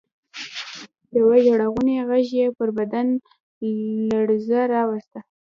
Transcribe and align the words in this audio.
يوه 1.17 1.35
ژړغوني 1.45 1.95
غږ 2.09 2.27
يې 2.39 2.47
پر 2.57 2.69
بدن 2.77 3.07
لړزه 4.13 4.59
راوسته. 4.73 5.19